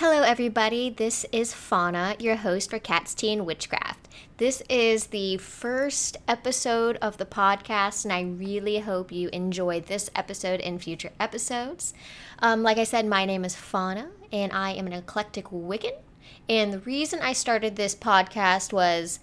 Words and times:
Hello, 0.00 0.22
everybody. 0.22 0.88
This 0.88 1.26
is 1.30 1.52
Fauna, 1.52 2.16
your 2.18 2.36
host 2.36 2.70
for 2.70 2.78
Cats, 2.78 3.12
Tea, 3.12 3.34
and 3.34 3.44
Witchcraft. 3.44 4.08
This 4.38 4.62
is 4.66 5.08
the 5.08 5.36
first 5.36 6.16
episode 6.26 6.96
of 7.02 7.18
the 7.18 7.26
podcast, 7.26 8.04
and 8.04 8.10
I 8.14 8.22
really 8.22 8.78
hope 8.78 9.12
you 9.12 9.28
enjoy 9.28 9.80
this 9.82 10.08
episode 10.16 10.62
and 10.62 10.82
future 10.82 11.10
episodes. 11.20 11.92
Um, 12.38 12.62
like 12.62 12.78
I 12.78 12.84
said, 12.84 13.04
my 13.04 13.26
name 13.26 13.44
is 13.44 13.54
Fauna, 13.54 14.08
and 14.32 14.50
I 14.54 14.70
am 14.70 14.86
an 14.86 14.94
eclectic 14.94 15.48
Wiccan. 15.48 15.98
And 16.48 16.72
the 16.72 16.78
reason 16.78 17.20
I 17.20 17.34
started 17.34 17.76
this 17.76 17.94
podcast 17.94 18.72
was 18.72 19.20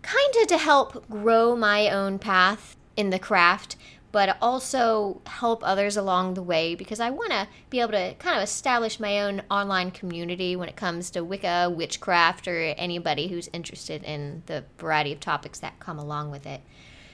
kind 0.00 0.34
of 0.40 0.48
to 0.48 0.56
help 0.56 1.06
grow 1.10 1.54
my 1.54 1.90
own 1.90 2.18
path 2.18 2.78
in 2.96 3.10
the 3.10 3.18
craft 3.18 3.76
but 4.18 4.36
also 4.42 5.22
help 5.26 5.62
others 5.62 5.96
along 5.96 6.34
the 6.34 6.42
way 6.42 6.74
because 6.74 6.98
I 6.98 7.08
want 7.08 7.30
to 7.30 7.46
be 7.70 7.78
able 7.78 7.92
to 7.92 8.14
kind 8.14 8.36
of 8.36 8.42
establish 8.42 8.98
my 8.98 9.20
own 9.20 9.42
online 9.48 9.92
community 9.92 10.56
when 10.56 10.68
it 10.68 10.74
comes 10.74 11.08
to 11.12 11.22
Wicca, 11.22 11.72
witchcraft, 11.72 12.48
or 12.48 12.60
anybody 12.76 13.28
who's 13.28 13.48
interested 13.52 14.02
in 14.02 14.42
the 14.46 14.64
variety 14.76 15.12
of 15.12 15.20
topics 15.20 15.60
that 15.60 15.78
come 15.78 16.00
along 16.00 16.32
with 16.32 16.46
it. 16.46 16.62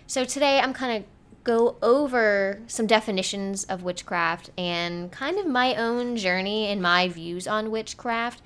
So 0.06 0.24
today 0.24 0.60
I'm 0.60 0.72
kind 0.72 0.96
of 0.96 1.04
go 1.44 1.76
over 1.82 2.62
some 2.68 2.86
definitions 2.86 3.64
of 3.64 3.82
witchcraft 3.82 4.48
and 4.56 5.12
kind 5.12 5.38
of 5.38 5.46
my 5.46 5.74
own 5.74 6.16
journey 6.16 6.68
and 6.68 6.80
my 6.80 7.08
views 7.08 7.46
on 7.46 7.70
witchcraft. 7.70 8.40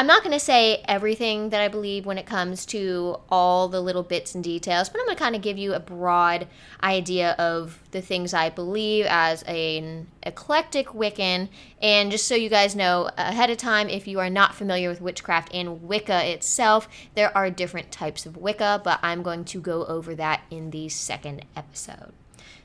I'm 0.00 0.06
not 0.06 0.22
going 0.22 0.32
to 0.32 0.40
say 0.40 0.82
everything 0.88 1.50
that 1.50 1.60
I 1.60 1.68
believe 1.68 2.06
when 2.06 2.16
it 2.16 2.24
comes 2.24 2.64
to 2.64 3.18
all 3.28 3.68
the 3.68 3.82
little 3.82 4.02
bits 4.02 4.34
and 4.34 4.42
details, 4.42 4.88
but 4.88 4.98
I'm 4.98 5.04
going 5.04 5.14
to 5.18 5.22
kind 5.22 5.36
of 5.36 5.42
give 5.42 5.58
you 5.58 5.74
a 5.74 5.78
broad 5.78 6.48
idea 6.82 7.32
of 7.32 7.78
the 7.90 8.00
things 8.00 8.32
I 8.32 8.48
believe 8.48 9.04
as 9.10 9.42
an 9.42 10.06
eclectic 10.22 10.86
Wiccan. 10.94 11.50
And 11.82 12.10
just 12.10 12.26
so 12.26 12.34
you 12.34 12.48
guys 12.48 12.74
know 12.74 13.10
ahead 13.18 13.50
of 13.50 13.58
time, 13.58 13.90
if 13.90 14.08
you 14.08 14.20
are 14.20 14.30
not 14.30 14.54
familiar 14.54 14.88
with 14.88 15.02
witchcraft 15.02 15.52
and 15.52 15.82
Wicca 15.82 16.32
itself, 16.32 16.88
there 17.14 17.36
are 17.36 17.50
different 17.50 17.92
types 17.92 18.24
of 18.24 18.38
Wicca, 18.38 18.80
but 18.82 19.00
I'm 19.02 19.22
going 19.22 19.44
to 19.44 19.60
go 19.60 19.84
over 19.84 20.14
that 20.14 20.40
in 20.50 20.70
the 20.70 20.88
second 20.88 21.44
episode. 21.54 22.14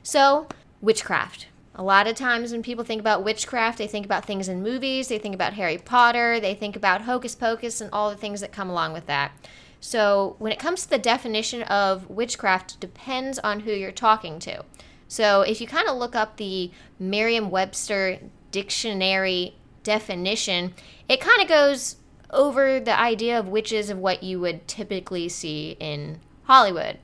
So, 0.02 0.48
witchcraft. 0.80 1.48
A 1.78 1.82
lot 1.82 2.06
of 2.06 2.16
times 2.16 2.52
when 2.52 2.62
people 2.62 2.84
think 2.84 3.00
about 3.00 3.22
witchcraft, 3.22 3.76
they 3.76 3.86
think 3.86 4.06
about 4.06 4.24
things 4.24 4.48
in 4.48 4.62
movies, 4.62 5.08
they 5.08 5.18
think 5.18 5.34
about 5.34 5.52
Harry 5.52 5.76
Potter, 5.76 6.40
they 6.40 6.54
think 6.54 6.74
about 6.74 7.02
Hocus 7.02 7.34
Pocus 7.34 7.82
and 7.82 7.90
all 7.92 8.08
the 8.08 8.16
things 8.16 8.40
that 8.40 8.50
come 8.50 8.70
along 8.70 8.94
with 8.94 9.04
that. 9.06 9.32
So, 9.78 10.36
when 10.38 10.52
it 10.52 10.58
comes 10.58 10.82
to 10.82 10.90
the 10.90 10.98
definition 10.98 11.62
of 11.64 12.08
witchcraft, 12.08 12.80
depends 12.80 13.38
on 13.40 13.60
who 13.60 13.72
you're 13.72 13.92
talking 13.92 14.38
to. 14.40 14.64
So, 15.06 15.42
if 15.42 15.60
you 15.60 15.66
kind 15.66 15.86
of 15.86 15.98
look 15.98 16.16
up 16.16 16.38
the 16.38 16.70
Merriam 16.98 17.50
Webster 17.50 18.20
dictionary 18.50 19.54
definition, 19.82 20.72
it 21.10 21.20
kind 21.20 21.42
of 21.42 21.46
goes 21.46 21.96
over 22.30 22.80
the 22.80 22.98
idea 22.98 23.38
of 23.38 23.48
witches 23.48 23.90
of 23.90 23.98
what 23.98 24.22
you 24.22 24.40
would 24.40 24.66
typically 24.66 25.28
see 25.28 25.76
in 25.78 26.20
Hollywood. 26.44 26.98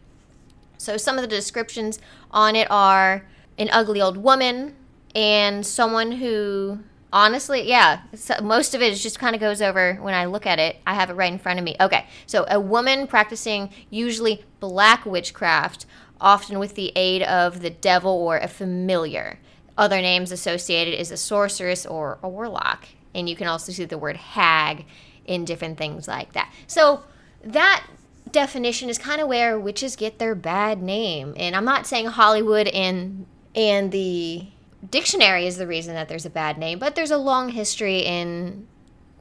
So, 0.78 0.96
some 0.96 1.16
of 1.16 1.22
the 1.22 1.28
descriptions 1.28 2.00
on 2.30 2.56
it 2.56 2.70
are 2.70 3.26
an 3.58 3.68
ugly 3.72 4.00
old 4.00 4.16
woman 4.16 4.74
and 5.14 5.66
someone 5.66 6.12
who 6.12 6.78
honestly 7.12 7.68
yeah 7.68 8.00
so 8.14 8.34
most 8.42 8.74
of 8.74 8.80
it 8.80 8.94
just 8.94 9.18
kind 9.18 9.34
of 9.34 9.40
goes 9.40 9.60
over 9.60 9.94
when 9.96 10.14
i 10.14 10.24
look 10.24 10.46
at 10.46 10.58
it. 10.58 10.76
I 10.86 10.94
have 10.94 11.10
it 11.10 11.14
right 11.14 11.32
in 11.32 11.38
front 11.38 11.58
of 11.58 11.64
me. 11.64 11.76
Okay 11.80 12.06
so 12.26 12.46
a 12.48 12.58
woman 12.58 13.06
practicing 13.06 13.70
usually 13.90 14.44
black 14.60 15.04
witchcraft 15.04 15.86
often 16.20 16.58
with 16.58 16.74
the 16.74 16.92
aid 16.96 17.22
of 17.22 17.60
the 17.60 17.70
devil 17.70 18.12
or 18.12 18.38
a 18.38 18.48
familiar. 18.48 19.40
Other 19.76 20.00
names 20.00 20.30
associated 20.30 20.98
is 20.98 21.10
a 21.10 21.16
sorceress 21.16 21.84
or 21.84 22.18
a 22.22 22.28
warlock 22.28 22.86
and 23.14 23.28
you 23.28 23.36
can 23.36 23.46
also 23.46 23.72
see 23.72 23.84
the 23.84 23.98
word 23.98 24.16
hag 24.16 24.86
in 25.26 25.44
different 25.44 25.78
things 25.78 26.08
like 26.08 26.32
that. 26.32 26.52
So 26.66 27.02
that 27.44 27.86
definition 28.30 28.88
is 28.88 28.98
kind 28.98 29.20
of 29.20 29.28
where 29.28 29.58
witches 29.58 29.96
get 29.96 30.18
their 30.18 30.34
bad 30.34 30.82
name 30.82 31.34
and 31.36 31.54
i'm 31.54 31.64
not 31.64 31.86
saying 31.86 32.06
hollywood 32.06 32.66
and 32.68 33.26
and 33.54 33.92
the 33.92 34.46
dictionary 34.90 35.46
is 35.46 35.56
the 35.56 35.66
reason 35.66 35.94
that 35.94 36.08
there's 36.08 36.26
a 36.26 36.30
bad 36.30 36.58
name, 36.58 36.78
but 36.78 36.94
there's 36.94 37.10
a 37.10 37.18
long 37.18 37.50
history 37.50 38.00
in 38.00 38.66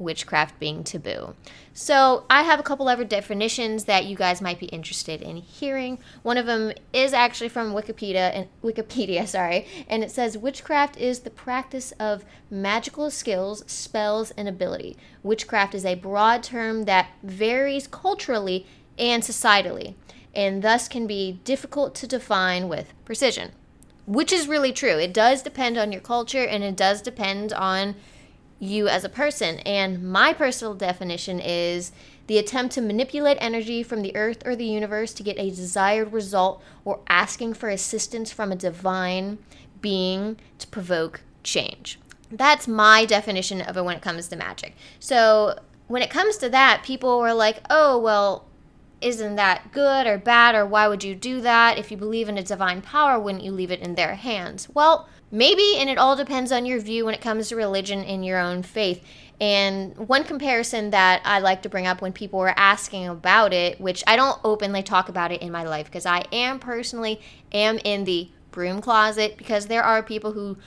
witchcraft 0.01 0.59
being 0.59 0.83
taboo. 0.83 1.35
So, 1.73 2.25
I 2.29 2.41
have 2.43 2.59
a 2.59 2.63
couple 2.63 2.89
other 2.89 3.05
definitions 3.05 3.85
that 3.85 4.05
you 4.05 4.15
guys 4.15 4.41
might 4.41 4.59
be 4.59 4.65
interested 4.67 5.21
in 5.21 5.37
hearing. 5.37 5.99
One 6.23 6.37
of 6.37 6.45
them 6.45 6.73
is 6.91 7.13
actually 7.13 7.49
from 7.49 7.73
Wikipedia 7.73 8.31
and 8.33 8.47
Wikipedia, 8.63 9.27
sorry, 9.27 9.67
and 9.87 10.03
it 10.03 10.11
says 10.11 10.37
witchcraft 10.37 10.97
is 10.97 11.19
the 11.19 11.29
practice 11.29 11.93
of 11.93 12.25
magical 12.49 13.09
skills, 13.09 13.63
spells, 13.67 14.31
and 14.31 14.49
ability. 14.49 14.97
Witchcraft 15.23 15.75
is 15.75 15.85
a 15.85 15.95
broad 15.95 16.43
term 16.43 16.83
that 16.83 17.09
varies 17.23 17.87
culturally 17.87 18.65
and 18.97 19.23
societally, 19.23 19.93
and 20.35 20.63
thus 20.63 20.87
can 20.87 21.07
be 21.07 21.39
difficult 21.43 21.95
to 21.95 22.07
define 22.07 22.67
with 22.67 22.93
precision 23.05 23.51
which 24.11 24.33
is 24.33 24.45
really 24.45 24.73
true. 24.73 24.99
It 24.99 25.13
does 25.13 25.41
depend 25.41 25.77
on 25.77 25.93
your 25.93 26.01
culture 26.01 26.43
and 26.43 26.65
it 26.65 26.75
does 26.75 27.01
depend 27.01 27.53
on 27.53 27.95
you 28.59 28.89
as 28.89 29.05
a 29.05 29.09
person. 29.09 29.59
And 29.59 30.03
my 30.03 30.33
personal 30.33 30.73
definition 30.73 31.39
is 31.39 31.93
the 32.27 32.37
attempt 32.37 32.75
to 32.75 32.81
manipulate 32.81 33.37
energy 33.39 33.83
from 33.83 34.01
the 34.01 34.13
earth 34.13 34.45
or 34.45 34.53
the 34.53 34.65
universe 34.65 35.13
to 35.13 35.23
get 35.23 35.39
a 35.39 35.49
desired 35.49 36.11
result 36.11 36.61
or 36.83 36.99
asking 37.07 37.53
for 37.53 37.69
assistance 37.69 38.33
from 38.33 38.51
a 38.51 38.55
divine 38.57 39.37
being 39.79 40.37
to 40.59 40.67
provoke 40.67 41.21
change. 41.41 41.97
That's 42.29 42.67
my 42.67 43.05
definition 43.05 43.61
of 43.61 43.77
it 43.77 43.85
when 43.85 43.95
it 43.95 44.01
comes 44.01 44.27
to 44.27 44.35
magic. 44.35 44.75
So, 44.99 45.57
when 45.87 46.01
it 46.01 46.09
comes 46.09 46.35
to 46.37 46.49
that, 46.49 46.83
people 46.83 47.19
were 47.19 47.33
like, 47.33 47.61
oh, 47.69 47.97
well, 47.97 48.45
isn't 49.01 49.35
that 49.35 49.71
good 49.71 50.07
or 50.07 50.17
bad 50.17 50.55
or 50.55 50.65
why 50.65 50.87
would 50.87 51.03
you 51.03 51.15
do 51.15 51.41
that? 51.41 51.77
If 51.77 51.91
you 51.91 51.97
believe 51.97 52.29
in 52.29 52.37
a 52.37 52.43
divine 52.43 52.81
power, 52.81 53.19
wouldn't 53.19 53.43
you 53.43 53.51
leave 53.51 53.71
it 53.71 53.81
in 53.81 53.95
their 53.95 54.15
hands? 54.15 54.69
Well, 54.73 55.09
maybe, 55.31 55.75
and 55.77 55.89
it 55.89 55.97
all 55.97 56.15
depends 56.15 56.51
on 56.51 56.65
your 56.65 56.79
view 56.79 57.05
when 57.05 57.15
it 57.15 57.21
comes 57.21 57.49
to 57.49 57.55
religion 57.55 58.03
and 58.03 58.25
your 58.25 58.39
own 58.39 58.63
faith. 58.63 59.03
And 59.39 59.97
one 59.97 60.23
comparison 60.23 60.91
that 60.91 61.21
I 61.25 61.39
like 61.39 61.63
to 61.63 61.69
bring 61.69 61.87
up 61.87 62.01
when 62.01 62.13
people 62.13 62.39
are 62.41 62.53
asking 62.55 63.07
about 63.07 63.53
it, 63.53 63.81
which 63.81 64.03
I 64.05 64.15
don't 64.15 64.39
openly 64.43 64.83
talk 64.83 65.09
about 65.09 65.31
it 65.31 65.41
in 65.41 65.51
my 65.51 65.63
life 65.63 65.87
because 65.87 66.05
I 66.05 66.25
am 66.31 66.59
personally 66.59 67.19
am 67.51 67.79
in 67.83 68.03
the 68.03 68.29
broom 68.51 68.81
closet 68.81 69.37
because 69.37 69.65
there 69.65 69.83
are 69.83 70.03
people 70.03 70.33
who 70.33 70.57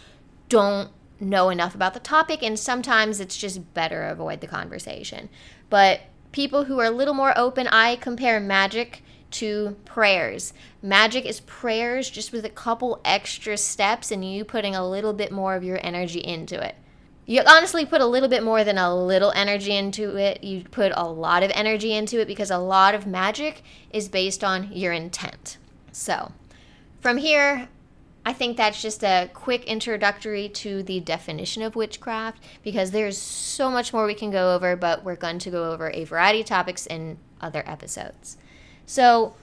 don't 0.48 0.90
know 1.20 1.50
enough 1.50 1.74
about 1.74 1.94
the 1.94 2.00
topic 2.00 2.42
and 2.42 2.58
sometimes 2.58 3.20
it's 3.20 3.36
just 3.36 3.72
better 3.74 4.02
avoid 4.02 4.40
the 4.40 4.48
conversation. 4.48 5.28
But 5.70 6.00
people 6.34 6.64
who 6.64 6.80
are 6.80 6.86
a 6.86 6.90
little 6.90 7.14
more 7.14 7.32
open, 7.38 7.68
I 7.68 7.94
compare 7.94 8.40
magic 8.40 9.04
to 9.30 9.76
prayers. 9.84 10.52
Magic 10.82 11.24
is 11.24 11.38
prayers 11.38 12.10
just 12.10 12.32
with 12.32 12.44
a 12.44 12.50
couple 12.50 13.00
extra 13.04 13.56
steps 13.56 14.10
and 14.10 14.24
you 14.24 14.44
putting 14.44 14.74
a 14.74 14.86
little 14.86 15.12
bit 15.12 15.30
more 15.30 15.54
of 15.54 15.62
your 15.62 15.78
energy 15.80 16.18
into 16.18 16.60
it. 16.60 16.74
You 17.24 17.40
honestly 17.46 17.86
put 17.86 18.00
a 18.00 18.06
little 18.06 18.28
bit 18.28 18.42
more 18.42 18.64
than 18.64 18.78
a 18.78 18.92
little 18.92 19.30
energy 19.36 19.76
into 19.76 20.16
it. 20.16 20.42
You 20.42 20.64
put 20.64 20.90
a 20.96 21.06
lot 21.06 21.44
of 21.44 21.52
energy 21.54 21.94
into 21.94 22.20
it 22.20 22.26
because 22.26 22.50
a 22.50 22.58
lot 22.58 22.96
of 22.96 23.06
magic 23.06 23.62
is 23.92 24.08
based 24.08 24.42
on 24.42 24.72
your 24.72 24.92
intent. 24.92 25.56
So, 25.92 26.32
from 27.00 27.18
here, 27.18 27.68
I 28.26 28.32
think 28.32 28.56
that's 28.56 28.80
just 28.80 29.04
a 29.04 29.30
quick 29.34 29.64
introductory 29.64 30.48
to 30.48 30.82
the 30.82 31.00
definition 31.00 31.62
of 31.62 31.76
witchcraft 31.76 32.42
because 32.62 32.90
there's 32.90 33.18
so 33.18 33.70
much 33.70 33.92
more 33.92 34.06
we 34.06 34.14
can 34.14 34.30
go 34.30 34.54
over, 34.54 34.76
but 34.76 35.04
we're 35.04 35.16
going 35.16 35.38
to 35.40 35.50
go 35.50 35.72
over 35.72 35.90
a 35.90 36.04
variety 36.04 36.40
of 36.40 36.46
topics 36.46 36.86
in 36.86 37.18
other 37.40 37.62
episodes. 37.66 38.38
So, 38.86 39.34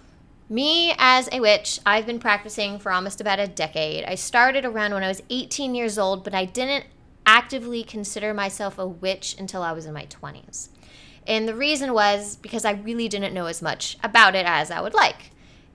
me 0.49 0.93
as 0.97 1.29
a 1.31 1.39
witch, 1.39 1.79
I've 1.85 2.05
been 2.05 2.19
practicing 2.19 2.77
for 2.77 2.91
almost 2.91 3.21
about 3.21 3.39
a 3.39 3.47
decade. 3.47 4.03
I 4.03 4.15
started 4.15 4.65
around 4.65 4.93
when 4.93 5.03
I 5.03 5.07
was 5.07 5.23
18 5.29 5.75
years 5.75 5.97
old, 5.97 6.23
but 6.23 6.33
I 6.33 6.43
didn't 6.45 6.85
actively 7.25 7.83
consider 7.83 8.33
myself 8.33 8.77
a 8.77 8.85
witch 8.85 9.35
until 9.39 9.61
I 9.61 9.71
was 9.71 9.85
in 9.85 9.93
my 9.93 10.07
20s. 10.07 10.69
And 11.25 11.47
the 11.47 11.55
reason 11.55 11.93
was 11.93 12.35
because 12.35 12.65
I 12.65 12.71
really 12.71 13.07
didn't 13.07 13.33
know 13.33 13.45
as 13.45 13.61
much 13.61 13.97
about 14.03 14.35
it 14.35 14.45
as 14.45 14.71
I 14.71 14.81
would 14.81 14.93
like. 14.93 15.31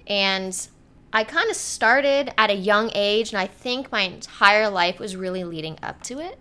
And 0.07 0.69
I 1.17 1.25
kind 1.25 1.49
of 1.49 1.57
started 1.57 2.31
at 2.37 2.51
a 2.51 2.55
young 2.55 2.91
age, 2.95 3.33
and 3.33 3.41
I 3.41 3.47
think 3.47 3.91
my 3.91 4.03
entire 4.03 4.69
life 4.69 4.99
was 4.99 5.17
really 5.17 5.45
leading 5.45 5.79
up 5.83 6.03
to 6.03 6.19
it. 6.19 6.39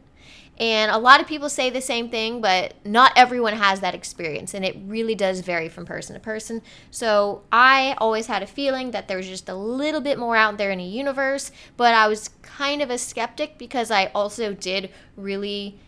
And 0.58 0.92
a 0.92 0.98
lot 0.98 1.22
of 1.22 1.28
people 1.28 1.48
say 1.48 1.70
the 1.70 1.80
same 1.80 2.10
thing, 2.10 2.42
but 2.42 2.74
not 2.84 3.14
everyone 3.16 3.54
has 3.54 3.80
that 3.80 3.96
experience, 3.96 4.54
and 4.54 4.66
it 4.66 4.76
really 4.86 5.16
does 5.16 5.40
vary 5.40 5.70
from 5.70 5.86
person 5.86 6.14
to 6.14 6.20
person. 6.20 6.62
So 6.92 7.44
I 7.54 7.96
always 8.00 8.28
had 8.28 8.44
a 8.44 8.48
feeling 8.48 8.92
that 8.92 9.08
there 9.08 9.16
was 9.16 9.28
just 9.28 9.48
a 9.48 9.56
little 9.56 10.02
bit 10.02 10.20
more 10.20 10.36
out 10.36 10.58
there 10.58 10.72
in 10.72 10.80
the 10.80 10.84
universe, 10.84 11.54
but 11.78 11.94
I 11.94 12.10
was 12.10 12.32
kind 12.42 12.82
of 12.82 12.90
a 12.90 12.98
skeptic 12.98 13.58
because 13.58 13.92
I 13.92 14.08
also 14.08 14.54
did 14.54 14.90
really 15.16 15.80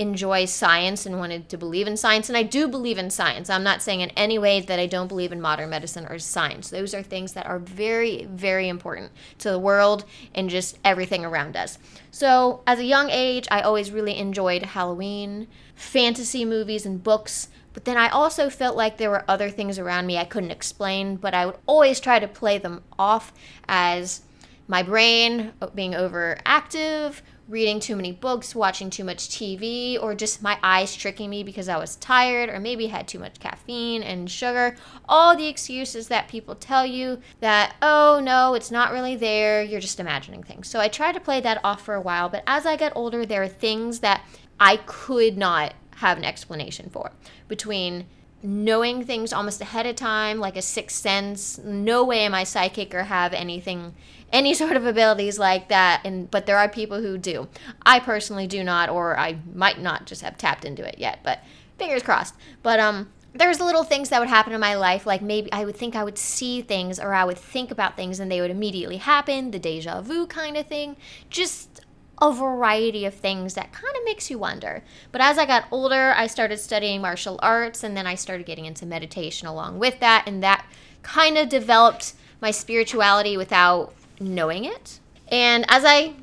enjoy 0.00 0.46
science 0.46 1.04
and 1.04 1.18
wanted 1.18 1.46
to 1.50 1.58
believe 1.58 1.86
in 1.86 1.94
science. 1.94 2.30
And 2.30 2.36
I 2.36 2.42
do 2.42 2.66
believe 2.66 2.96
in 2.96 3.10
science. 3.10 3.50
I'm 3.50 3.62
not 3.62 3.82
saying 3.82 4.00
in 4.00 4.08
any 4.10 4.38
way 4.38 4.62
that 4.62 4.78
I 4.78 4.86
don't 4.86 5.08
believe 5.08 5.30
in 5.30 5.42
modern 5.42 5.68
medicine 5.68 6.06
or 6.08 6.18
science. 6.18 6.70
Those 6.70 6.94
are 6.94 7.02
things 7.02 7.34
that 7.34 7.44
are 7.44 7.58
very, 7.58 8.24
very 8.24 8.70
important 8.70 9.12
to 9.40 9.50
the 9.50 9.58
world 9.58 10.06
and 10.34 10.48
just 10.48 10.78
everything 10.86 11.22
around 11.22 11.54
us. 11.54 11.76
So, 12.10 12.62
as 12.66 12.78
a 12.78 12.84
young 12.84 13.10
age, 13.10 13.46
I 13.50 13.60
always 13.60 13.90
really 13.90 14.16
enjoyed 14.16 14.62
Halloween, 14.62 15.48
fantasy 15.74 16.46
movies, 16.46 16.86
and 16.86 17.02
books. 17.02 17.48
But 17.74 17.84
then 17.84 17.98
I 17.98 18.08
also 18.08 18.48
felt 18.48 18.78
like 18.78 18.96
there 18.96 19.10
were 19.10 19.26
other 19.28 19.50
things 19.50 19.78
around 19.78 20.06
me 20.06 20.16
I 20.16 20.24
couldn't 20.24 20.50
explain, 20.50 21.16
but 21.16 21.34
I 21.34 21.44
would 21.44 21.58
always 21.66 22.00
try 22.00 22.18
to 22.18 22.26
play 22.26 22.56
them 22.56 22.82
off 22.98 23.34
as 23.68 24.22
my 24.66 24.82
brain 24.82 25.52
being 25.74 25.92
overactive, 25.92 27.20
reading 27.50 27.80
too 27.80 27.96
many 27.96 28.12
books, 28.12 28.54
watching 28.54 28.88
too 28.90 29.02
much 29.02 29.28
TV, 29.28 30.00
or 30.00 30.14
just 30.14 30.40
my 30.40 30.56
eyes 30.62 30.94
tricking 30.94 31.28
me 31.28 31.42
because 31.42 31.68
I 31.68 31.76
was 31.76 31.96
tired 31.96 32.48
or 32.48 32.60
maybe 32.60 32.86
had 32.86 33.08
too 33.08 33.18
much 33.18 33.40
caffeine 33.40 34.04
and 34.04 34.30
sugar. 34.30 34.76
All 35.08 35.36
the 35.36 35.48
excuses 35.48 36.06
that 36.08 36.28
people 36.28 36.54
tell 36.54 36.86
you 36.86 37.20
that, 37.40 37.74
oh 37.82 38.20
no, 38.22 38.54
it's 38.54 38.70
not 38.70 38.92
really 38.92 39.16
there, 39.16 39.62
you're 39.62 39.80
just 39.80 39.98
imagining 39.98 40.44
things. 40.44 40.68
So 40.68 40.78
I 40.78 40.86
tried 40.86 41.12
to 41.12 41.20
play 41.20 41.40
that 41.40 41.60
off 41.64 41.84
for 41.84 41.94
a 41.94 42.00
while, 42.00 42.28
but 42.28 42.44
as 42.46 42.66
I 42.66 42.76
got 42.76 42.92
older, 42.94 43.26
there 43.26 43.42
are 43.42 43.48
things 43.48 43.98
that 43.98 44.24
I 44.60 44.76
could 44.86 45.36
not 45.36 45.74
have 45.96 46.18
an 46.18 46.24
explanation 46.24 46.88
for 46.88 47.10
between 47.48 48.06
knowing 48.42 49.04
things 49.04 49.32
almost 49.32 49.60
ahead 49.60 49.86
of 49.86 49.96
time, 49.96 50.38
like 50.38 50.56
a 50.56 50.62
sixth 50.62 50.96
sense. 50.96 51.58
No 51.58 52.04
way 52.04 52.20
am 52.20 52.34
I 52.34 52.44
psychic 52.44 52.94
or 52.94 53.04
have 53.04 53.32
anything, 53.32 53.94
any 54.32 54.54
sort 54.62 54.76
of 54.76 54.86
abilities 54.86 55.38
like 55.38 55.68
that. 55.68 56.02
And 56.04 56.30
but 56.30 56.46
there 56.46 56.58
are 56.58 56.68
people 56.68 57.00
who 57.00 57.18
do. 57.18 57.48
I 57.84 58.00
personally 58.00 58.46
do 58.46 58.64
not, 58.64 58.88
or 58.88 59.18
I 59.18 59.38
might 59.54 59.80
not 59.80 60.06
just 60.06 60.22
have 60.22 60.38
tapped 60.38 60.64
into 60.64 60.86
it 60.86 60.98
yet. 60.98 61.20
But 61.22 61.40
fingers 61.78 62.02
crossed. 62.02 62.34
But 62.62 62.80
um, 62.80 63.08
there's 63.34 63.60
little 63.60 63.84
things 63.84 64.08
that 64.08 64.20
would 64.20 64.28
happen 64.28 64.52
in 64.52 64.60
my 64.60 64.74
life, 64.74 65.06
like 65.06 65.22
maybe 65.22 65.52
I 65.52 65.64
would 65.64 65.76
think 65.76 65.94
I 65.94 66.04
would 66.04 66.18
see 66.18 66.62
things, 66.62 66.98
or 66.98 67.14
I 67.14 67.24
would 67.24 67.38
think 67.38 67.70
about 67.70 67.96
things 67.96 68.18
and 68.18 68.30
they 68.30 68.40
would 68.40 68.50
immediately 68.50 68.96
happen. 68.96 69.50
The 69.50 69.58
deja 69.58 70.00
vu 70.00 70.26
kind 70.26 70.56
of 70.56 70.66
thing. 70.66 70.96
Just 71.28 71.80
a 72.20 72.32
variety 72.32 73.04
of 73.04 73.14
things 73.14 73.54
that 73.54 73.72
kind 73.72 73.96
of 73.96 74.04
makes 74.04 74.30
you 74.30 74.38
wonder. 74.38 74.82
But 75.10 75.20
as 75.20 75.38
I 75.38 75.46
got 75.46 75.64
older, 75.70 76.12
I 76.16 76.26
started 76.26 76.58
studying 76.58 77.00
martial 77.00 77.38
arts 77.42 77.82
and 77.82 77.96
then 77.96 78.06
I 78.06 78.14
started 78.14 78.46
getting 78.46 78.66
into 78.66 78.84
meditation 78.84 79.48
along 79.48 79.78
with 79.78 80.00
that. 80.00 80.24
And 80.26 80.42
that 80.42 80.66
kind 81.02 81.38
of 81.38 81.48
developed 81.48 82.14
my 82.40 82.50
spirituality 82.50 83.36
without 83.36 83.94
knowing 84.20 84.64
it. 84.64 85.00
And 85.28 85.64
as 85.68 85.84
I 85.84 86.14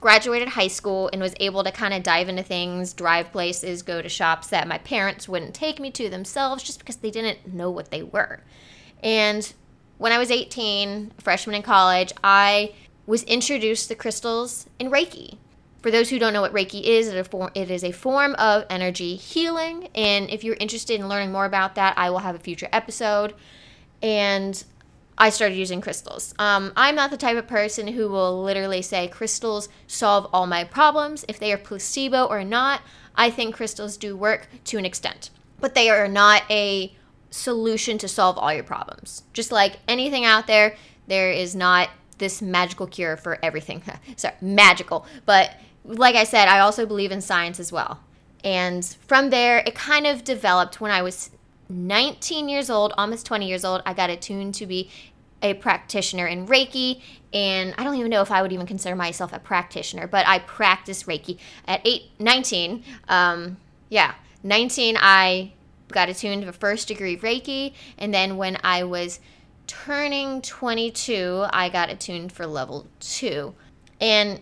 graduated 0.00 0.48
high 0.48 0.68
school 0.68 1.08
and 1.12 1.22
was 1.22 1.34
able 1.40 1.64
to 1.64 1.70
kind 1.70 1.94
of 1.94 2.02
dive 2.02 2.28
into 2.28 2.42
things, 2.42 2.92
drive 2.92 3.30
places, 3.32 3.82
go 3.82 4.02
to 4.02 4.08
shops 4.08 4.48
that 4.48 4.68
my 4.68 4.78
parents 4.78 5.28
wouldn't 5.28 5.54
take 5.54 5.80
me 5.80 5.90
to 5.92 6.10
themselves 6.10 6.62
just 6.62 6.80
because 6.80 6.96
they 6.96 7.10
didn't 7.10 7.52
know 7.52 7.70
what 7.70 7.90
they 7.90 8.02
were. 8.02 8.40
And 9.02 9.52
when 9.98 10.12
I 10.12 10.18
was 10.18 10.30
18, 10.30 11.12
freshman 11.18 11.54
in 11.54 11.62
college, 11.62 12.12
I 12.22 12.74
was 13.06 13.22
introduced 13.24 13.88
to 13.88 13.94
crystals 13.94 14.66
in 14.78 14.90
Reiki. 14.90 15.38
For 15.82 15.90
those 15.90 16.10
who 16.10 16.18
don't 16.18 16.32
know 16.32 16.40
what 16.40 16.52
Reiki 16.52 16.82
is, 16.82 17.08
it 17.08 17.70
is 17.70 17.82
a 17.82 17.92
form 17.92 18.34
of 18.36 18.64
energy 18.70 19.16
healing. 19.16 19.88
And 19.94 20.30
if 20.30 20.44
you're 20.44 20.56
interested 20.60 21.00
in 21.00 21.08
learning 21.08 21.32
more 21.32 21.44
about 21.44 21.74
that, 21.74 21.98
I 21.98 22.10
will 22.10 22.20
have 22.20 22.36
a 22.36 22.38
future 22.38 22.68
episode. 22.72 23.34
And 24.00 24.62
I 25.18 25.30
started 25.30 25.56
using 25.56 25.80
crystals. 25.80 26.34
Um, 26.38 26.72
I'm 26.76 26.94
not 26.94 27.10
the 27.10 27.16
type 27.16 27.36
of 27.36 27.48
person 27.48 27.88
who 27.88 28.08
will 28.08 28.42
literally 28.42 28.80
say 28.80 29.08
crystals 29.08 29.68
solve 29.86 30.28
all 30.32 30.46
my 30.46 30.64
problems. 30.64 31.24
If 31.28 31.38
they 31.38 31.52
are 31.52 31.58
placebo 31.58 32.26
or 32.26 32.44
not, 32.44 32.82
I 33.16 33.30
think 33.30 33.56
crystals 33.56 33.96
do 33.96 34.16
work 34.16 34.46
to 34.66 34.78
an 34.78 34.86
extent. 34.86 35.30
But 35.60 35.74
they 35.74 35.90
are 35.90 36.08
not 36.08 36.42
a 36.48 36.94
solution 37.30 37.98
to 37.98 38.08
solve 38.08 38.38
all 38.38 38.52
your 38.52 38.64
problems. 38.64 39.24
Just 39.32 39.50
like 39.50 39.78
anything 39.88 40.24
out 40.24 40.46
there, 40.46 40.76
there 41.08 41.32
is 41.32 41.54
not 41.54 41.90
this 42.22 42.40
magical 42.40 42.86
cure 42.86 43.16
for 43.16 43.38
everything. 43.42 43.82
Sorry, 44.16 44.34
magical. 44.40 45.04
But 45.26 45.56
like 45.84 46.14
I 46.14 46.24
said, 46.24 46.48
I 46.48 46.60
also 46.60 46.86
believe 46.86 47.10
in 47.10 47.20
science 47.20 47.60
as 47.60 47.72
well. 47.72 48.00
And 48.44 48.84
from 49.06 49.30
there, 49.30 49.58
it 49.66 49.74
kind 49.74 50.06
of 50.06 50.24
developed 50.24 50.80
when 50.80 50.90
I 50.90 51.02
was 51.02 51.30
19 51.68 52.48
years 52.48 52.70
old, 52.70 52.92
almost 52.96 53.26
20 53.26 53.46
years 53.46 53.64
old. 53.64 53.82
I 53.84 53.92
got 53.92 54.08
attuned 54.08 54.54
to 54.54 54.66
be 54.66 54.90
a 55.42 55.54
practitioner 55.54 56.26
in 56.26 56.46
Reiki. 56.46 57.02
And 57.32 57.74
I 57.76 57.82
don't 57.82 57.96
even 57.96 58.10
know 58.10 58.22
if 58.22 58.30
I 58.30 58.40
would 58.40 58.52
even 58.52 58.66
consider 58.66 58.94
myself 58.94 59.32
a 59.32 59.40
practitioner, 59.40 60.06
but 60.06 60.26
I 60.28 60.38
practiced 60.38 61.06
Reiki 61.06 61.38
at 61.66 61.80
eight, 61.84 62.10
19. 62.20 62.84
Um, 63.08 63.56
yeah, 63.88 64.14
19, 64.44 64.96
I 65.00 65.52
got 65.88 66.08
attuned 66.08 66.42
to 66.42 66.48
a 66.48 66.52
first 66.52 66.88
degree 66.88 67.16
Reiki. 67.16 67.74
And 67.98 68.14
then 68.14 68.36
when 68.36 68.58
I 68.62 68.84
was 68.84 69.18
turning 69.66 70.42
22, 70.42 71.46
I 71.50 71.68
got 71.68 71.90
attuned 71.90 72.32
for 72.32 72.46
level 72.46 72.86
two. 73.00 73.54
And 74.00 74.40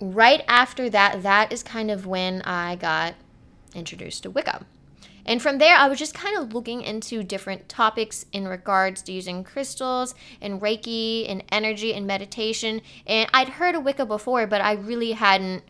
right 0.00 0.42
after 0.48 0.88
that, 0.90 1.22
that 1.22 1.52
is 1.52 1.62
kind 1.62 1.90
of 1.90 2.06
when 2.06 2.42
I 2.42 2.76
got 2.76 3.14
introduced 3.74 4.22
to 4.24 4.30
Wicca. 4.30 4.66
And 5.26 5.40
from 5.40 5.58
there, 5.58 5.76
I 5.76 5.88
was 5.88 5.98
just 5.98 6.14
kind 6.14 6.38
of 6.38 6.54
looking 6.54 6.82
into 6.82 7.22
different 7.22 7.68
topics 7.68 8.24
in 8.32 8.48
regards 8.48 9.02
to 9.02 9.12
using 9.12 9.44
crystals 9.44 10.14
and 10.40 10.60
Reiki 10.60 11.30
and 11.30 11.44
energy 11.52 11.94
and 11.94 12.06
meditation. 12.06 12.80
And 13.06 13.28
I'd 13.34 13.50
heard 13.50 13.74
of 13.74 13.84
Wicca 13.84 14.06
before, 14.06 14.46
but 14.46 14.60
I 14.60 14.72
really 14.72 15.12
hadn't 15.12 15.62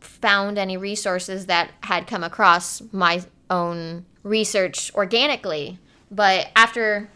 found 0.00 0.58
any 0.58 0.76
resources 0.76 1.46
that 1.46 1.72
had 1.82 2.06
come 2.06 2.24
across 2.24 2.82
my 2.92 3.22
own 3.50 4.06
research 4.22 4.92
organically. 4.94 5.78
But 6.10 6.48
after 6.56 7.10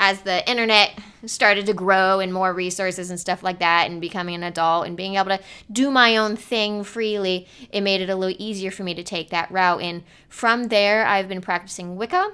as 0.00 0.22
the 0.22 0.48
internet 0.50 0.98
started 1.26 1.66
to 1.66 1.74
grow 1.74 2.20
and 2.20 2.32
more 2.32 2.54
resources 2.54 3.10
and 3.10 3.20
stuff 3.20 3.42
like 3.42 3.58
that 3.58 3.88
and 3.88 4.00
becoming 4.00 4.34
an 4.34 4.42
adult 4.42 4.86
and 4.86 4.96
being 4.96 5.16
able 5.16 5.26
to 5.26 5.38
do 5.70 5.90
my 5.90 6.16
own 6.16 6.34
thing 6.34 6.82
freely 6.82 7.46
it 7.70 7.82
made 7.82 8.00
it 8.00 8.08
a 8.08 8.16
little 8.16 8.34
easier 8.40 8.70
for 8.70 8.82
me 8.82 8.94
to 8.94 9.04
take 9.04 9.28
that 9.28 9.50
route 9.52 9.82
and 9.82 10.02
from 10.28 10.68
there 10.68 11.06
i've 11.06 11.28
been 11.28 11.42
practicing 11.42 11.96
wicca 11.96 12.32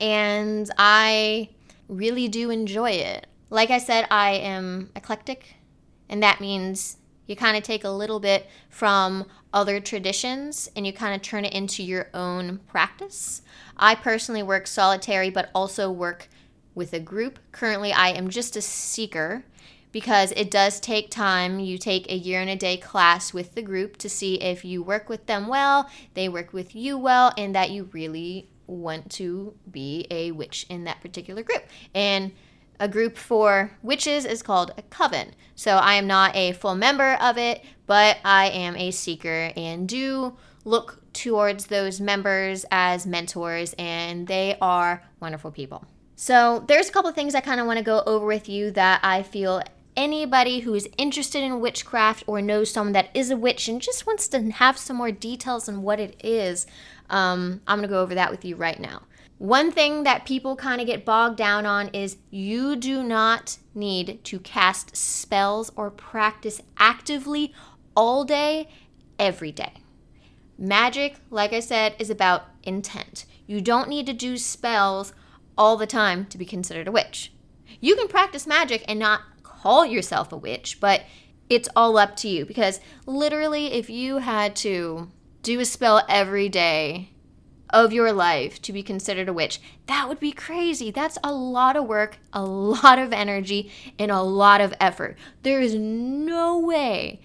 and 0.00 0.70
i 0.78 1.48
really 1.88 2.26
do 2.26 2.48
enjoy 2.48 2.90
it 2.90 3.26
like 3.50 3.70
i 3.70 3.78
said 3.78 4.06
i 4.10 4.30
am 4.30 4.90
eclectic 4.96 5.56
and 6.08 6.22
that 6.22 6.40
means 6.40 6.96
you 7.26 7.36
kind 7.36 7.56
of 7.56 7.62
take 7.62 7.84
a 7.84 7.90
little 7.90 8.20
bit 8.20 8.48
from 8.68 9.26
other 9.52 9.80
traditions 9.80 10.68
and 10.74 10.86
you 10.86 10.92
kind 10.92 11.14
of 11.14 11.22
turn 11.22 11.44
it 11.44 11.54
into 11.54 11.82
your 11.82 12.10
own 12.12 12.58
practice. 12.66 13.40
I 13.76 13.94
personally 13.94 14.42
work 14.42 14.66
solitary, 14.66 15.30
but 15.30 15.50
also 15.54 15.90
work 15.90 16.28
with 16.74 16.92
a 16.92 17.00
group. 17.00 17.38
Currently, 17.52 17.92
I 17.92 18.08
am 18.08 18.28
just 18.30 18.56
a 18.56 18.62
seeker 18.62 19.44
because 19.92 20.32
it 20.32 20.50
does 20.50 20.80
take 20.80 21.10
time. 21.10 21.60
You 21.60 21.78
take 21.78 22.10
a 22.10 22.16
year 22.16 22.40
and 22.40 22.50
a 22.50 22.56
day 22.56 22.76
class 22.76 23.32
with 23.32 23.54
the 23.54 23.62
group 23.62 23.96
to 23.98 24.08
see 24.08 24.40
if 24.40 24.64
you 24.64 24.82
work 24.82 25.08
with 25.08 25.26
them 25.26 25.46
well, 25.46 25.88
they 26.14 26.28
work 26.28 26.52
with 26.52 26.74
you 26.74 26.98
well, 26.98 27.32
and 27.38 27.54
that 27.54 27.70
you 27.70 27.88
really 27.92 28.48
want 28.66 29.10
to 29.12 29.54
be 29.70 30.06
a 30.10 30.32
witch 30.32 30.66
in 30.68 30.84
that 30.84 31.00
particular 31.00 31.42
group. 31.42 31.62
And 31.94 32.32
a 32.80 32.88
group 32.88 33.16
for 33.16 33.70
witches 33.82 34.24
is 34.24 34.42
called 34.42 34.72
a 34.76 34.82
coven. 34.82 35.34
So 35.54 35.76
I 35.76 35.94
am 35.94 36.08
not 36.08 36.34
a 36.34 36.52
full 36.52 36.74
member 36.74 37.14
of 37.14 37.38
it, 37.38 37.64
but 37.86 38.18
I 38.24 38.46
am 38.48 38.74
a 38.76 38.90
seeker 38.90 39.52
and 39.56 39.88
do 39.88 40.36
look 40.64 41.00
towards 41.12 41.66
those 41.66 42.00
members 42.00 42.66
as 42.70 43.06
mentors, 43.06 43.74
and 43.78 44.26
they 44.26 44.56
are 44.60 45.04
wonderful 45.20 45.52
people. 45.52 45.84
So, 46.16 46.64
there's 46.68 46.88
a 46.88 46.92
couple 46.92 47.10
of 47.10 47.16
things 47.16 47.34
I 47.34 47.40
kind 47.40 47.60
of 47.60 47.66
want 47.66 47.78
to 47.78 47.84
go 47.84 48.02
over 48.06 48.24
with 48.24 48.48
you 48.48 48.70
that 48.72 49.00
I 49.02 49.22
feel 49.22 49.62
anybody 49.96 50.60
who 50.60 50.74
is 50.74 50.88
interested 50.96 51.42
in 51.42 51.60
witchcraft 51.60 52.24
or 52.26 52.40
knows 52.40 52.70
someone 52.70 52.92
that 52.92 53.10
is 53.14 53.30
a 53.30 53.36
witch 53.36 53.68
and 53.68 53.80
just 53.80 54.06
wants 54.06 54.28
to 54.28 54.50
have 54.52 54.78
some 54.78 54.96
more 54.96 55.10
details 55.10 55.68
on 55.68 55.82
what 55.82 56.00
it 56.00 56.16
is, 56.24 56.66
um, 57.10 57.60
I'm 57.66 57.78
going 57.78 57.88
to 57.88 57.92
go 57.92 58.02
over 58.02 58.14
that 58.14 58.30
with 58.30 58.44
you 58.44 58.56
right 58.56 58.78
now. 58.78 59.02
One 59.38 59.72
thing 59.72 60.04
that 60.04 60.24
people 60.24 60.56
kind 60.56 60.80
of 60.80 60.86
get 60.86 61.04
bogged 61.04 61.36
down 61.36 61.66
on 61.66 61.88
is 61.88 62.16
you 62.30 62.76
do 62.76 63.02
not 63.02 63.58
need 63.74 64.22
to 64.24 64.38
cast 64.38 64.96
spells 64.96 65.72
or 65.76 65.90
practice 65.90 66.60
actively 66.78 67.52
all 67.96 68.24
day, 68.24 68.68
every 69.18 69.52
day. 69.52 69.74
Magic, 70.56 71.16
like 71.30 71.52
I 71.52 71.60
said, 71.60 71.96
is 71.98 72.10
about 72.10 72.44
intent. 72.62 73.26
You 73.46 73.60
don't 73.60 73.88
need 73.88 74.06
to 74.06 74.12
do 74.12 74.38
spells 74.38 75.12
all 75.56 75.76
the 75.76 75.86
time 75.86 76.26
to 76.26 76.38
be 76.38 76.44
considered 76.44 76.88
a 76.88 76.92
witch. 76.92 77.32
You 77.80 77.96
can 77.96 78.08
practice 78.08 78.46
magic 78.46 78.84
and 78.88 78.98
not 78.98 79.22
call 79.42 79.86
yourself 79.86 80.32
a 80.32 80.36
witch, 80.36 80.78
but 80.80 81.02
it's 81.48 81.68
all 81.76 81.98
up 81.98 82.16
to 82.16 82.28
you 82.28 82.44
because 82.44 82.80
literally, 83.06 83.72
if 83.72 83.90
you 83.90 84.18
had 84.18 84.56
to 84.56 85.10
do 85.42 85.60
a 85.60 85.64
spell 85.64 86.02
every 86.08 86.48
day 86.48 87.10
of 87.70 87.92
your 87.92 88.12
life 88.12 88.62
to 88.62 88.72
be 88.72 88.82
considered 88.82 89.28
a 89.28 89.32
witch, 89.32 89.60
that 89.86 90.08
would 90.08 90.20
be 90.20 90.32
crazy. 90.32 90.90
That's 90.90 91.18
a 91.24 91.32
lot 91.32 91.76
of 91.76 91.86
work, 91.86 92.18
a 92.32 92.44
lot 92.44 92.98
of 92.98 93.12
energy, 93.12 93.70
and 93.98 94.10
a 94.10 94.22
lot 94.22 94.60
of 94.60 94.74
effort. 94.80 95.18
There 95.42 95.60
is 95.60 95.74
no 95.74 96.58
way 96.58 97.20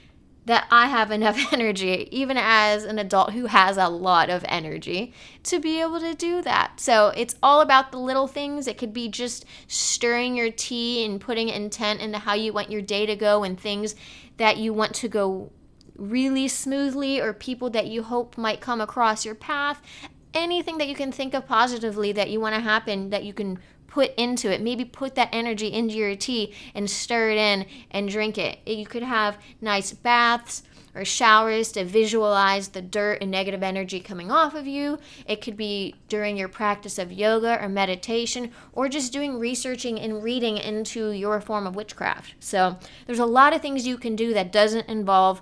that 0.50 0.66
I 0.72 0.88
have 0.88 1.12
enough 1.12 1.38
energy, 1.54 2.10
even 2.12 2.36
as 2.36 2.84
an 2.84 2.98
adult 2.98 3.34
who 3.34 3.46
has 3.46 3.78
a 3.78 3.88
lot 3.88 4.32
of 4.32 4.44
energy, 4.48 5.14
to 5.44 5.60
be 5.60 5.80
able 5.80 6.00
to 6.00 6.16
do 6.16 6.42
that. 6.42 6.80
So 6.80 7.10
it's 7.10 7.36
all 7.44 7.62
about 7.62 7.92
the 7.92 8.00
little 8.00 8.28
things. 8.28 8.68
It 8.68 8.80
could 8.80 8.92
be 8.92 9.10
just 9.10 9.46
stirring 9.68 10.36
your 10.36 10.50
tea 10.50 11.06
and 11.06 11.22
putting 11.22 11.50
intent 11.50 12.02
into 12.02 12.18
how 12.18 12.34
you 12.34 12.52
want 12.52 12.72
your 12.72 12.82
day 12.82 13.06
to 13.06 13.16
go 13.16 13.44
and 13.44 13.60
things 13.60 13.94
that 14.38 14.58
you 14.58 14.74
want 14.74 14.96
to 14.96 15.08
go 15.08 15.52
really 15.96 16.48
smoothly 16.48 17.20
or 17.20 17.32
people 17.32 17.70
that 17.70 17.86
you 17.86 18.02
hope 18.02 18.36
might 18.36 18.60
come 18.60 18.82
across 18.82 19.24
your 19.24 19.36
path. 19.36 19.84
Anything 20.34 20.80
that 20.80 20.88
you 20.88 20.96
can 20.96 21.12
think 21.12 21.36
of 21.36 21.46
positively 21.46 22.12
that 22.14 22.32
you 22.32 22.40
want 22.40 22.56
to 22.56 22.62
happen 22.62 23.12
that 23.12 23.24
you 23.24 23.34
can 23.34 23.60
put 23.90 24.14
into 24.16 24.52
it. 24.52 24.62
Maybe 24.62 24.86
put 24.86 25.16
that 25.16 25.30
energy 25.34 25.68
into 25.68 25.96
your 25.96 26.16
tea 26.16 26.54
and 26.74 26.90
stir 26.90 27.32
it 27.32 27.38
in 27.38 27.66
and 27.92 28.08
drink 28.08 28.38
it. 28.38 28.60
You 28.66 28.86
could 28.86 29.04
have 29.04 29.38
nice 29.60 29.92
baths 29.92 30.64
or 30.96 31.06
showers 31.06 31.72
to 31.72 31.86
visualize 31.86 32.70
the 32.70 32.82
dirt 32.82 33.22
and 33.22 33.30
negative 33.30 33.62
energy 33.64 34.00
coming 34.00 34.32
off 34.32 34.56
of 34.56 34.68
you. 34.68 35.00
It 35.26 35.42
could 35.42 35.56
be 35.56 35.96
during 36.08 36.38
your 36.38 36.48
practice 36.48 36.98
of 36.98 37.12
yoga 37.12 37.64
or 37.64 37.70
meditation 37.70 38.52
or 38.74 38.90
just 38.90 39.14
doing 39.14 39.38
researching 39.38 40.00
and 40.00 40.24
reading 40.24 40.58
into 40.58 41.12
your 41.12 41.42
form 41.42 41.68
of 41.68 41.76
witchcraft. 41.76 42.36
So, 42.40 42.78
there's 43.06 43.20
a 43.20 43.26
lot 43.26 43.54
of 43.54 43.62
things 43.62 43.86
you 43.86 43.98
can 43.98 44.16
do 44.16 44.34
that 44.34 44.52
doesn't 44.52 44.88
involve 44.88 45.42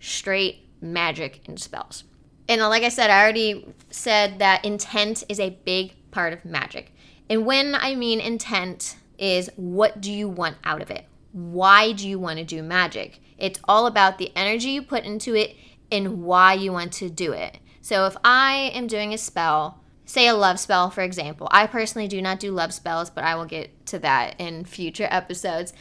straight 0.00 0.68
magic 0.80 1.42
and 1.46 1.60
spells. 1.60 2.04
And 2.48 2.60
like 2.62 2.82
I 2.82 2.88
said, 2.88 3.10
I 3.10 3.22
already 3.22 3.66
said 3.90 4.38
that 4.38 4.64
intent 4.64 5.24
is 5.28 5.38
a 5.38 5.58
big 5.64 5.94
part 6.10 6.32
of 6.32 6.44
magic. 6.44 6.94
And 7.30 7.44
when 7.44 7.74
I 7.74 7.94
mean 7.94 8.20
intent, 8.20 8.96
is 9.18 9.50
what 9.56 10.00
do 10.00 10.12
you 10.12 10.28
want 10.28 10.56
out 10.64 10.80
of 10.80 10.90
it? 10.90 11.06
Why 11.32 11.92
do 11.92 12.08
you 12.08 12.18
want 12.18 12.38
to 12.38 12.44
do 12.44 12.62
magic? 12.62 13.20
It's 13.36 13.60
all 13.68 13.86
about 13.86 14.18
the 14.18 14.32
energy 14.34 14.70
you 14.70 14.82
put 14.82 15.04
into 15.04 15.34
it 15.34 15.56
and 15.90 16.22
why 16.22 16.54
you 16.54 16.72
want 16.72 16.92
to 16.94 17.10
do 17.10 17.32
it. 17.32 17.58
So 17.82 18.06
if 18.06 18.16
I 18.24 18.70
am 18.74 18.86
doing 18.86 19.12
a 19.12 19.18
spell, 19.18 19.82
say 20.04 20.28
a 20.28 20.34
love 20.34 20.58
spell, 20.60 20.90
for 20.90 21.02
example, 21.02 21.48
I 21.50 21.66
personally 21.66 22.08
do 22.08 22.22
not 22.22 22.40
do 22.40 22.50
love 22.52 22.72
spells, 22.72 23.10
but 23.10 23.24
I 23.24 23.34
will 23.34 23.44
get 23.44 23.86
to 23.86 23.98
that 24.00 24.36
in 24.38 24.64
future 24.64 25.08
episodes. 25.10 25.72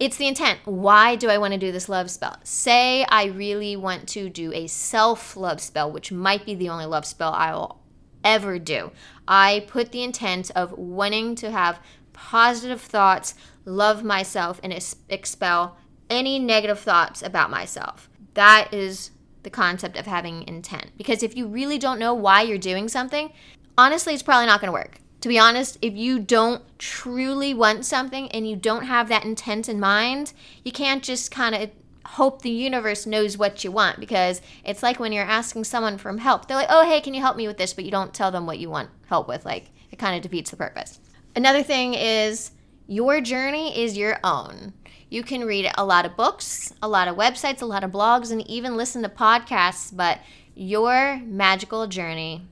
It's 0.00 0.16
the 0.16 0.26
intent. 0.26 0.58
Why 0.64 1.14
do 1.14 1.28
I 1.28 1.38
want 1.38 1.52
to 1.52 1.58
do 1.58 1.70
this 1.70 1.88
love 1.88 2.10
spell? 2.10 2.36
Say 2.42 3.06
I 3.08 3.26
really 3.26 3.76
want 3.76 4.08
to 4.10 4.28
do 4.28 4.52
a 4.52 4.66
self 4.66 5.36
love 5.36 5.60
spell, 5.60 5.90
which 5.90 6.10
might 6.10 6.44
be 6.44 6.54
the 6.54 6.68
only 6.68 6.86
love 6.86 7.06
spell 7.06 7.32
I 7.32 7.52
will 7.52 7.80
ever 8.24 8.58
do. 8.58 8.90
I 9.28 9.64
put 9.68 9.92
the 9.92 10.02
intent 10.02 10.50
of 10.56 10.72
wanting 10.72 11.34
to 11.36 11.50
have 11.50 11.80
positive 12.12 12.80
thoughts, 12.80 13.34
love 13.64 14.02
myself, 14.02 14.60
and 14.62 14.72
expel 15.08 15.76
any 16.10 16.38
negative 16.38 16.80
thoughts 16.80 17.22
about 17.22 17.50
myself. 17.50 18.08
That 18.34 18.72
is 18.72 19.10
the 19.42 19.50
concept 19.50 19.96
of 19.96 20.06
having 20.06 20.46
intent. 20.48 20.90
Because 20.96 21.22
if 21.22 21.36
you 21.36 21.46
really 21.46 21.78
don't 21.78 21.98
know 21.98 22.14
why 22.14 22.42
you're 22.42 22.58
doing 22.58 22.88
something, 22.88 23.32
honestly, 23.78 24.14
it's 24.14 24.22
probably 24.22 24.46
not 24.46 24.60
going 24.60 24.68
to 24.68 24.72
work. 24.72 24.98
To 25.20 25.28
be 25.28 25.38
honest, 25.38 25.78
if 25.80 25.94
you 25.94 26.18
don't 26.18 26.62
truly 26.78 27.54
want 27.54 27.86
something 27.86 28.28
and 28.32 28.48
you 28.48 28.56
don't 28.56 28.84
have 28.84 29.08
that 29.08 29.24
intent 29.24 29.68
in 29.68 29.80
mind, 29.80 30.32
you 30.64 30.72
can't 30.72 31.02
just 31.02 31.30
kind 31.30 31.54
of 31.54 31.70
hope 32.06 32.42
the 32.42 32.50
universe 32.50 33.06
knows 33.06 33.38
what 33.38 33.64
you 33.64 33.72
want 33.72 34.00
because 34.00 34.40
it's 34.64 34.82
like 34.82 34.98
when 34.98 35.12
you're 35.12 35.24
asking 35.24 35.64
someone 35.64 35.98
for 35.98 36.16
help. 36.18 36.46
They're 36.46 36.56
like, 36.56 36.68
oh, 36.70 36.84
hey, 36.84 37.00
can 37.00 37.14
you 37.14 37.20
help 37.20 37.36
me 37.36 37.46
with 37.46 37.56
this? 37.56 37.74
But 37.74 37.84
you 37.84 37.90
don't 37.90 38.14
tell 38.14 38.30
them 38.30 38.46
what 38.46 38.58
you 38.58 38.70
want 38.70 38.90
help 39.06 39.28
with. 39.28 39.44
Like, 39.44 39.70
it 39.90 39.98
kind 39.98 40.16
of 40.16 40.22
defeats 40.22 40.50
the 40.50 40.56
purpose. 40.56 41.00
Another 41.36 41.62
thing 41.62 41.94
is 41.94 42.52
your 42.86 43.20
journey 43.20 43.82
is 43.82 43.96
your 43.96 44.18
own. 44.22 44.72
You 45.08 45.22
can 45.22 45.44
read 45.44 45.70
a 45.76 45.84
lot 45.84 46.06
of 46.06 46.16
books, 46.16 46.72
a 46.82 46.88
lot 46.88 47.08
of 47.08 47.16
websites, 47.16 47.62
a 47.62 47.66
lot 47.66 47.84
of 47.84 47.92
blogs, 47.92 48.30
and 48.30 48.46
even 48.48 48.76
listen 48.76 49.02
to 49.02 49.08
podcasts, 49.08 49.94
but 49.94 50.18
your 50.54 51.20
magical 51.24 51.86
journey 51.86 52.46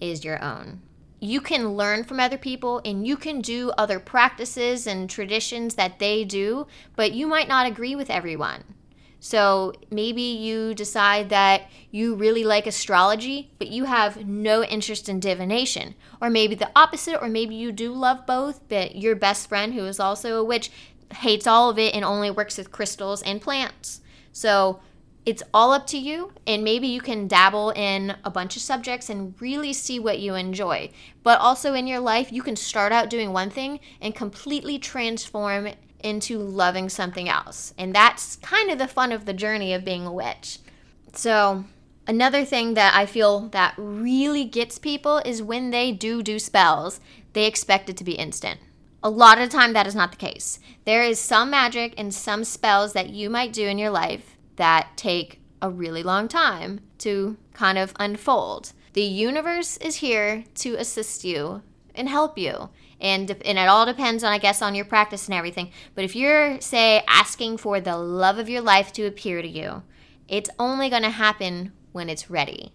is 0.00 0.24
your 0.24 0.42
own. 0.42 0.80
You 1.20 1.40
can 1.40 1.74
learn 1.74 2.04
from 2.04 2.20
other 2.20 2.36
people 2.36 2.80
and 2.84 3.06
you 3.06 3.16
can 3.16 3.40
do 3.40 3.70
other 3.78 3.98
practices 3.98 4.86
and 4.86 5.08
traditions 5.08 5.74
that 5.76 5.98
they 5.98 6.24
do, 6.24 6.66
but 6.94 7.12
you 7.12 7.26
might 7.26 7.48
not 7.48 7.66
agree 7.66 7.96
with 7.96 8.10
everyone. 8.10 8.64
So 9.18 9.72
maybe 9.90 10.22
you 10.22 10.74
decide 10.74 11.30
that 11.30 11.62
you 11.90 12.14
really 12.14 12.44
like 12.44 12.66
astrology, 12.66 13.50
but 13.58 13.68
you 13.68 13.84
have 13.84 14.26
no 14.26 14.62
interest 14.62 15.08
in 15.08 15.20
divination. 15.20 15.94
Or 16.20 16.30
maybe 16.30 16.54
the 16.54 16.70
opposite, 16.76 17.20
or 17.20 17.28
maybe 17.28 17.54
you 17.54 17.72
do 17.72 17.92
love 17.92 18.26
both, 18.26 18.68
but 18.68 18.94
your 18.94 19.16
best 19.16 19.48
friend, 19.48 19.74
who 19.74 19.84
is 19.86 19.98
also 19.98 20.36
a 20.36 20.44
witch, 20.44 20.70
hates 21.14 21.46
all 21.46 21.70
of 21.70 21.78
it 21.78 21.94
and 21.94 22.04
only 22.04 22.30
works 22.30 22.58
with 22.58 22.72
crystals 22.72 23.22
and 23.22 23.40
plants. 23.40 24.00
So 24.32 24.80
it's 25.24 25.42
all 25.52 25.72
up 25.72 25.88
to 25.88 25.98
you, 25.98 26.32
and 26.46 26.62
maybe 26.62 26.86
you 26.86 27.00
can 27.00 27.26
dabble 27.26 27.70
in 27.70 28.16
a 28.24 28.30
bunch 28.30 28.54
of 28.54 28.62
subjects 28.62 29.10
and 29.10 29.34
really 29.40 29.72
see 29.72 29.98
what 29.98 30.20
you 30.20 30.36
enjoy. 30.36 30.90
But 31.24 31.40
also 31.40 31.74
in 31.74 31.88
your 31.88 31.98
life, 31.98 32.30
you 32.30 32.42
can 32.42 32.54
start 32.54 32.92
out 32.92 33.10
doing 33.10 33.32
one 33.32 33.50
thing 33.50 33.80
and 34.00 34.14
completely 34.14 34.78
transform 34.78 35.68
into 36.06 36.38
loving 36.38 36.88
something 36.88 37.28
else. 37.28 37.74
And 37.76 37.92
that's 37.92 38.36
kind 38.36 38.70
of 38.70 38.78
the 38.78 38.86
fun 38.86 39.10
of 39.10 39.24
the 39.24 39.32
journey 39.32 39.74
of 39.74 39.84
being 39.84 40.06
a 40.06 40.12
witch. 40.12 40.60
So, 41.12 41.64
another 42.06 42.44
thing 42.44 42.74
that 42.74 42.94
I 42.94 43.06
feel 43.06 43.48
that 43.48 43.74
really 43.76 44.44
gets 44.44 44.78
people 44.78 45.18
is 45.18 45.42
when 45.42 45.70
they 45.70 45.90
do 45.90 46.22
do 46.22 46.38
spells, 46.38 47.00
they 47.32 47.46
expect 47.46 47.90
it 47.90 47.96
to 47.96 48.04
be 48.04 48.12
instant. 48.12 48.60
A 49.02 49.10
lot 49.10 49.38
of 49.38 49.50
the 49.50 49.56
time, 49.56 49.72
that 49.72 49.86
is 49.86 49.94
not 49.94 50.12
the 50.12 50.16
case. 50.16 50.60
There 50.84 51.02
is 51.02 51.18
some 51.18 51.50
magic 51.50 51.94
and 51.98 52.14
some 52.14 52.44
spells 52.44 52.92
that 52.92 53.10
you 53.10 53.28
might 53.28 53.52
do 53.52 53.66
in 53.66 53.78
your 53.78 53.90
life 53.90 54.36
that 54.56 54.96
take 54.96 55.40
a 55.60 55.70
really 55.70 56.02
long 56.02 56.28
time 56.28 56.80
to 56.98 57.36
kind 57.52 57.78
of 57.78 57.92
unfold. 57.98 58.72
The 58.92 59.02
universe 59.02 59.76
is 59.78 59.96
here 59.96 60.44
to 60.56 60.74
assist 60.76 61.24
you 61.24 61.62
and 61.94 62.08
help 62.08 62.38
you 62.38 62.70
and 63.00 63.30
and 63.30 63.58
it 63.58 63.68
all 63.68 63.86
depends 63.86 64.24
on 64.24 64.32
I 64.32 64.38
guess 64.38 64.62
on 64.62 64.74
your 64.74 64.84
practice 64.84 65.26
and 65.26 65.34
everything. 65.34 65.70
But 65.94 66.04
if 66.04 66.16
you're 66.16 66.60
say 66.60 67.02
asking 67.08 67.58
for 67.58 67.80
the 67.80 67.96
love 67.96 68.38
of 68.38 68.48
your 68.48 68.62
life 68.62 68.92
to 68.94 69.06
appear 69.06 69.42
to 69.42 69.48
you, 69.48 69.82
it's 70.28 70.50
only 70.58 70.88
going 70.88 71.02
to 71.02 71.10
happen 71.10 71.72
when 71.92 72.08
it's 72.08 72.30
ready. 72.30 72.72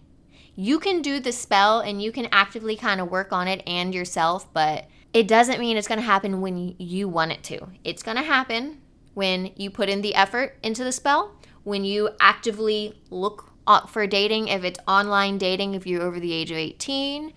You 0.54 0.78
can 0.78 1.00
do 1.00 1.18
the 1.18 1.32
spell 1.32 1.80
and 1.80 2.02
you 2.02 2.12
can 2.12 2.28
actively 2.30 2.76
kind 2.76 3.00
of 3.00 3.10
work 3.10 3.32
on 3.32 3.48
it 3.48 3.62
and 3.66 3.94
yourself, 3.94 4.52
but 4.52 4.86
it 5.12 5.26
doesn't 5.26 5.60
mean 5.60 5.76
it's 5.76 5.88
going 5.88 6.00
to 6.00 6.04
happen 6.04 6.40
when 6.40 6.74
you 6.78 7.08
want 7.08 7.32
it 7.32 7.42
to. 7.44 7.68
It's 7.84 8.02
going 8.02 8.16
to 8.16 8.22
happen 8.22 8.78
when 9.14 9.52
you 9.56 9.70
put 9.70 9.88
in 9.88 10.02
the 10.02 10.14
effort 10.14 10.58
into 10.62 10.84
the 10.84 10.92
spell, 10.92 11.36
when 11.64 11.84
you 11.84 12.10
actively 12.20 13.00
look 13.10 13.50
for 13.88 14.06
dating, 14.06 14.48
if 14.48 14.64
it's 14.64 14.78
online 14.88 15.38
dating, 15.38 15.74
if 15.74 15.86
you're 15.86 16.02
over 16.02 16.18
the 16.18 16.32
age 16.32 16.50
of 16.50 16.56
18, 16.56 17.32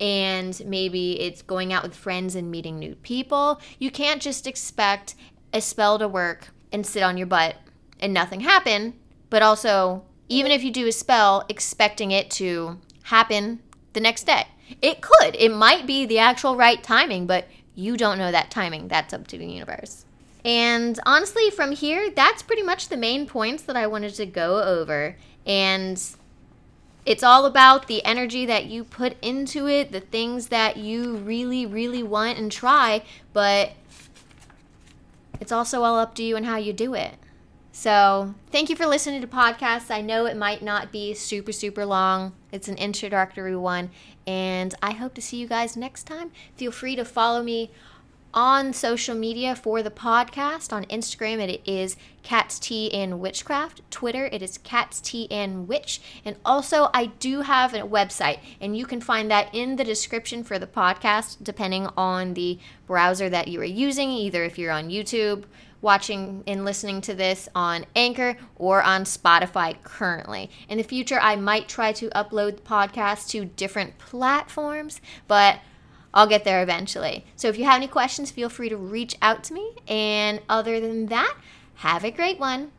and 0.00 0.60
maybe 0.64 1.20
it's 1.20 1.42
going 1.42 1.72
out 1.72 1.82
with 1.82 1.94
friends 1.94 2.34
and 2.34 2.50
meeting 2.50 2.78
new 2.78 2.94
people. 2.96 3.60
You 3.78 3.90
can't 3.90 4.22
just 4.22 4.46
expect 4.46 5.14
a 5.52 5.60
spell 5.60 5.98
to 5.98 6.08
work 6.08 6.48
and 6.72 6.86
sit 6.86 7.02
on 7.02 7.16
your 7.16 7.26
butt 7.26 7.56
and 8.00 8.14
nothing 8.14 8.40
happen, 8.40 8.94
but 9.28 9.42
also, 9.42 10.02
even 10.28 10.50
if 10.50 10.64
you 10.64 10.70
do 10.70 10.86
a 10.86 10.92
spell, 10.92 11.44
expecting 11.48 12.10
it 12.10 12.30
to 12.30 12.78
happen 13.04 13.60
the 13.92 14.00
next 14.00 14.24
day. 14.24 14.46
It 14.80 15.00
could. 15.00 15.36
It 15.36 15.52
might 15.52 15.86
be 15.86 16.06
the 16.06 16.18
actual 16.18 16.56
right 16.56 16.82
timing, 16.82 17.26
but 17.26 17.46
you 17.74 17.96
don't 17.96 18.18
know 18.18 18.30
that 18.30 18.50
timing. 18.50 18.88
That's 18.88 19.12
up 19.12 19.26
to 19.28 19.38
the 19.38 19.46
universe. 19.46 20.04
And 20.44 20.98
honestly, 21.04 21.50
from 21.50 21.72
here, 21.72 22.10
that's 22.10 22.42
pretty 22.42 22.62
much 22.62 22.88
the 22.88 22.96
main 22.96 23.26
points 23.26 23.64
that 23.64 23.76
I 23.76 23.86
wanted 23.86 24.14
to 24.14 24.26
go 24.26 24.62
over. 24.62 25.16
And 25.44 26.02
it's 27.06 27.22
all 27.22 27.46
about 27.46 27.86
the 27.86 28.04
energy 28.04 28.46
that 28.46 28.66
you 28.66 28.84
put 28.84 29.16
into 29.22 29.66
it, 29.66 29.92
the 29.92 30.00
things 30.00 30.48
that 30.48 30.76
you 30.76 31.16
really, 31.16 31.64
really 31.66 32.02
want 32.02 32.38
and 32.38 32.52
try, 32.52 33.02
but 33.32 33.72
it's 35.40 35.52
also 35.52 35.82
all 35.82 35.98
up 35.98 36.14
to 36.16 36.22
you 36.22 36.36
and 36.36 36.46
how 36.46 36.56
you 36.56 36.72
do 36.72 36.94
it. 36.94 37.14
So, 37.72 38.34
thank 38.50 38.68
you 38.68 38.76
for 38.76 38.84
listening 38.84 39.20
to 39.22 39.26
podcasts. 39.26 39.90
I 39.90 40.02
know 40.02 40.26
it 40.26 40.36
might 40.36 40.60
not 40.60 40.92
be 40.92 41.14
super, 41.14 41.52
super 41.52 41.86
long. 41.86 42.34
It's 42.52 42.68
an 42.68 42.76
introductory 42.76 43.56
one, 43.56 43.90
and 44.26 44.74
I 44.82 44.92
hope 44.92 45.14
to 45.14 45.22
see 45.22 45.38
you 45.38 45.46
guys 45.46 45.76
next 45.76 46.02
time. 46.02 46.32
Feel 46.56 46.72
free 46.72 46.96
to 46.96 47.04
follow 47.04 47.42
me 47.42 47.70
on 48.32 48.72
social 48.72 49.14
media 49.14 49.54
for 49.54 49.82
the 49.82 49.90
podcast. 49.90 50.72
On 50.72 50.84
Instagram, 50.86 51.38
it 51.38 51.60
is 51.64 51.96
Cats 52.22 52.58
Tea 52.58 52.92
and 52.92 53.20
Witchcraft. 53.20 53.82
Twitter, 53.90 54.26
it 54.26 54.42
is 54.42 54.58
Cats 54.58 55.00
Tea 55.00 55.26
and 55.30 55.66
Witch. 55.66 56.00
And 56.24 56.36
also, 56.44 56.90
I 56.94 57.06
do 57.06 57.42
have 57.42 57.74
a 57.74 57.80
website, 57.80 58.38
and 58.60 58.76
you 58.76 58.86
can 58.86 59.00
find 59.00 59.30
that 59.30 59.54
in 59.54 59.76
the 59.76 59.84
description 59.84 60.44
for 60.44 60.58
the 60.58 60.66
podcast, 60.66 61.38
depending 61.42 61.88
on 61.96 62.34
the 62.34 62.58
browser 62.86 63.28
that 63.28 63.48
you 63.48 63.60
are 63.60 63.64
using, 63.64 64.10
either 64.10 64.44
if 64.44 64.58
you're 64.58 64.72
on 64.72 64.90
YouTube, 64.90 65.44
watching 65.82 66.44
and 66.46 66.64
listening 66.64 67.00
to 67.00 67.14
this 67.14 67.48
on 67.54 67.86
Anchor 67.96 68.36
or 68.56 68.82
on 68.82 69.04
Spotify 69.04 69.80
currently. 69.82 70.50
In 70.68 70.78
the 70.78 70.84
future, 70.84 71.18
I 71.20 71.36
might 71.36 71.68
try 71.68 71.92
to 71.92 72.10
upload 72.10 72.56
the 72.56 72.62
podcast 72.62 73.28
to 73.30 73.46
different 73.46 73.98
platforms, 73.98 75.00
but 75.26 75.60
I'll 76.12 76.26
get 76.26 76.44
there 76.44 76.62
eventually. 76.62 77.24
So 77.36 77.48
if 77.48 77.58
you 77.58 77.64
have 77.64 77.76
any 77.76 77.88
questions, 77.88 78.30
feel 78.30 78.48
free 78.48 78.68
to 78.68 78.76
reach 78.76 79.16
out 79.22 79.44
to 79.44 79.54
me. 79.54 79.72
And 79.88 80.40
other 80.48 80.80
than 80.80 81.06
that, 81.06 81.36
have 81.76 82.04
a 82.04 82.10
great 82.10 82.38
one. 82.38 82.72